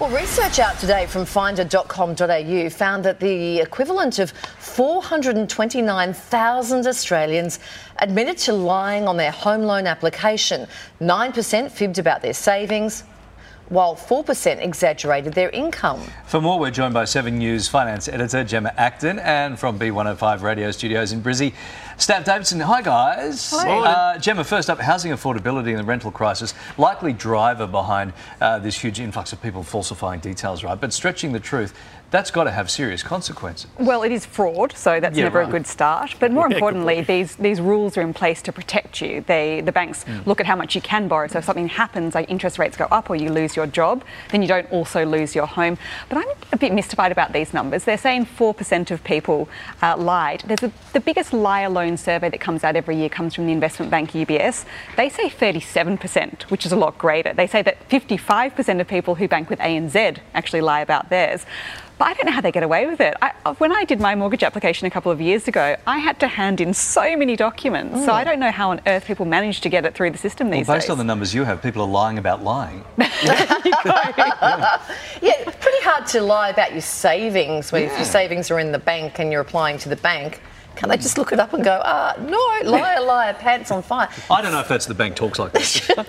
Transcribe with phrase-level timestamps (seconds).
[0.00, 7.58] Well, research out today from finder.com.au found that the equivalent of 429,000 Australians
[7.98, 10.66] admitted to lying on their home loan application.
[11.02, 13.04] 9% fibbed about their savings,
[13.70, 16.02] while 4% exaggerated their income.
[16.26, 20.72] For more, we're joined by 7 News finance editor Gemma Acton and from B105 radio
[20.72, 21.54] studios in Brizzy,
[21.96, 22.58] Stav Davidson.
[22.60, 23.50] Hi, guys.
[23.52, 23.84] Hello.
[23.84, 28.76] Uh, Gemma, first up, housing affordability and the rental crisis, likely driver behind uh, this
[28.76, 30.80] huge influx of people falsifying details, right?
[30.80, 31.72] But stretching the truth,
[32.10, 33.70] that's got to have serious consequences.
[33.78, 35.48] Well, it is fraud, so that's Yeah, never right.
[35.48, 36.16] a good start.
[36.18, 39.20] But more Yeah, importantly, these, these rules are in place to protect you.
[39.28, 40.26] They, the banks Mm.
[40.26, 41.28] look at how much you can borrow.
[41.28, 44.42] So if something happens, like interest rates go up or you lose your job, then
[44.42, 45.78] you don't also lose your home.
[46.08, 47.84] But I'm a bit mystified about these numbers.
[47.84, 49.48] They're saying 4% of people
[49.82, 50.42] uh, lied.
[50.46, 53.52] There's a, the biggest liar loan survey that comes out every year comes from the
[53.52, 54.64] investment bank UBS.
[54.96, 57.32] They say 37%, which is a lot greater.
[57.32, 61.46] They say that 55% of people who bank with ANZ actually lie about theirs.
[62.00, 63.14] But I don't know how they get away with it.
[63.20, 66.28] I, when I did my mortgage application a couple of years ago, I had to
[66.28, 68.06] hand in so many documents.
[68.06, 68.24] So I mm.
[68.24, 70.66] don't know how on earth people manage to get it through the system Well, these
[70.66, 70.82] based days.
[70.84, 72.82] Based on the numbers you have, people are lying about lying.
[75.22, 77.98] Yeah, it's pretty hard to lie about your savings when if Yeah.
[77.98, 80.40] your savings are in the bank and you're applying to the bank.
[80.80, 84.08] Can't they just look it up and go, ah, no, liar, liar, pants on fire?
[84.30, 85.90] I don't know if that's the bank talks like this.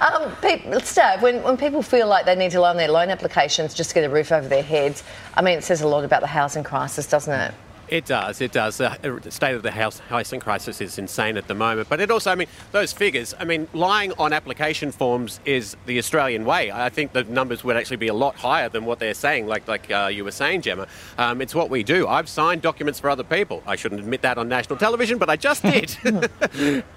[0.00, 3.74] Um, people, Stav, when, when people feel like they need to on their loan applications
[3.74, 5.04] just to get a roof over their heads,
[5.34, 7.54] I mean, it says a lot about the housing crisis, doesn't it?
[7.88, 8.78] It does, it does.
[8.78, 11.88] The state of the house, housing crisis is insane at the moment.
[11.88, 15.98] But it also, I mean, those figures, I mean, lying on application forms is the
[15.98, 16.72] Australian way.
[16.72, 19.68] I think the numbers would actually be a lot higher than what they're saying, like,
[19.68, 20.88] like uh, you were saying, Gemma.
[21.16, 22.08] Um, it's what we do.
[22.08, 23.62] I've signed documents for other people.
[23.66, 25.96] I shouldn't admit that on national television, but I just did.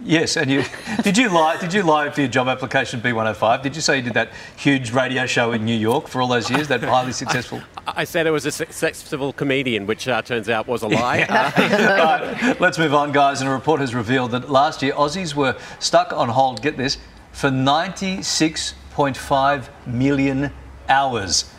[0.00, 0.64] Yes, and you
[1.02, 1.56] did you lie?
[1.58, 3.62] Did you lie for your job application B105?
[3.62, 6.50] Did you say you did that huge radio show in New York for all those
[6.50, 6.68] years?
[6.68, 7.62] That highly successful.
[7.86, 11.20] I said I was a successful comedian, which uh, turns out was a lie.
[11.22, 13.40] Uh, right, let's move on, guys.
[13.40, 16.62] And a report has revealed that last year Aussies were stuck on hold.
[16.62, 16.98] Get this
[17.32, 20.52] for 96.5 million
[20.88, 21.50] hours.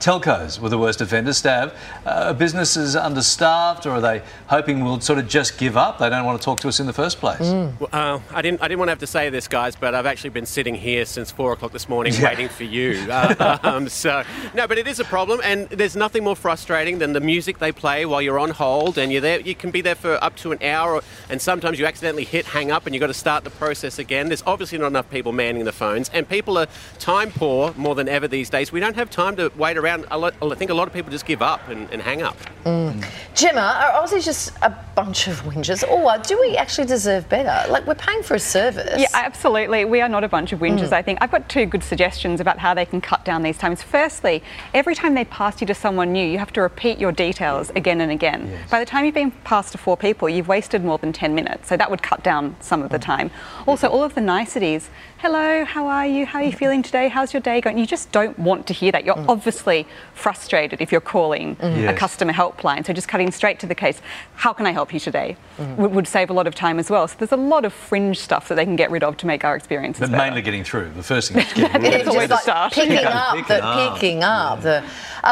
[0.00, 1.40] Telcos were the worst offenders.
[1.42, 1.74] Stav,
[2.04, 5.98] uh, are businesses understaffed, or are they hoping we'll sort of just give up?
[5.98, 7.40] They don't want to talk to us in the first place.
[7.40, 8.62] Uh, I didn't.
[8.62, 11.04] I didn't want to have to say this, guys, but I've actually been sitting here
[11.06, 12.28] since four o'clock this morning, Yeah.
[12.28, 13.10] waiting for you.
[13.10, 14.22] Uh, um, so
[14.54, 17.72] no, but it is a problem, and there's nothing more frustrating than the music they
[17.72, 19.40] play while you're on hold, and you're there.
[19.40, 22.70] You can be there for up to an hour, and sometimes you accidentally hit hang
[22.70, 24.28] up, and you've got to start the process again.
[24.28, 26.66] There's obviously not enough people manning the phones, and people are
[26.98, 28.70] time poor more than ever these days.
[28.70, 29.85] We don't have time to wait around.
[29.86, 32.36] A lot, I think a lot of people just give up and, and hang up.
[32.66, 37.70] Gemma, are Aussies just a bunch of whingers, or do we actually deserve better?
[37.70, 39.00] Like, we're paying for a service.
[39.00, 39.84] Yeah, absolutely.
[39.84, 40.92] We are not a bunch of whingers, mm.
[40.92, 41.18] I think.
[41.20, 43.82] I've got two good suggestions about how they can cut down these times.
[43.82, 44.42] Firstly,
[44.74, 48.00] every time they pass you to someone new, you have to repeat your details again
[48.00, 48.48] and again.
[48.50, 48.70] Yes.
[48.70, 51.68] By the time you've been passed to four people, you've wasted more than 10 minutes.
[51.68, 53.02] So that would cut down some of the mm.
[53.02, 53.30] time.
[53.68, 54.90] Also, all of the niceties.
[55.18, 56.26] Hello, how are you?
[56.26, 56.58] How are you mm.
[56.58, 57.08] feeling today?
[57.08, 57.78] How's your day going?
[57.78, 59.04] You just don't want to hear that.
[59.04, 61.98] You're obviously frustrated if you're calling a Yes.
[61.98, 62.84] customer helpline.
[62.86, 64.00] So just cutting straight to the case.
[64.34, 65.36] How can I help you today?
[65.58, 67.08] Would, would save a lot of time as well.
[67.08, 69.44] So there's a lot of fringe stuff that they can get rid of to make
[69.44, 70.24] our experiences But better.
[70.24, 70.90] mainly getting through.
[70.92, 72.72] The first thing is getting It rid of always the just start.
[72.72, 73.94] Picking Yeah, up, picking the up.
[73.94, 74.60] picking up.
[74.62, 74.84] The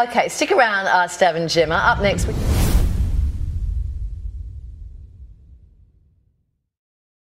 [0.08, 1.74] okay, stick around, uh, Stav and Gemma.
[1.76, 2.26] Up next.
[2.26, 2.63] We-